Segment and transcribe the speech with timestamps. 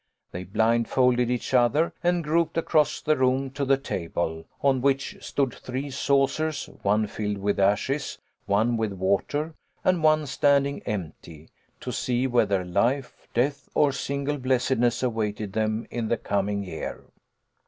[0.31, 5.53] They blindfolded each other and groped across the room to the table, on which stood
[5.53, 8.17] three saucers, one filled with ashes,
[8.47, 9.53] one with water,
[9.83, 11.51] and one standing empty,
[11.81, 17.03] to see whether life, death, or single blessedness awaited them in the coming year.